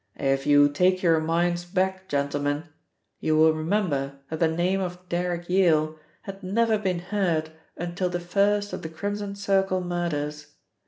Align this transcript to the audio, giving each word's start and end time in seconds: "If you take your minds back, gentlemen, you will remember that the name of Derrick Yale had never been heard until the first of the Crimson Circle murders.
"If 0.15 0.47
you 0.47 0.67
take 0.67 1.03
your 1.03 1.19
minds 1.19 1.63
back, 1.63 2.07
gentlemen, 2.07 2.63
you 3.19 3.37
will 3.37 3.53
remember 3.53 4.15
that 4.31 4.39
the 4.39 4.47
name 4.47 4.81
of 4.81 4.97
Derrick 5.09 5.47
Yale 5.47 5.95
had 6.23 6.41
never 6.41 6.79
been 6.79 6.97
heard 6.97 7.51
until 7.77 8.09
the 8.09 8.19
first 8.19 8.73
of 8.73 8.81
the 8.81 8.89
Crimson 8.89 9.35
Circle 9.35 9.81
murders. 9.81 10.55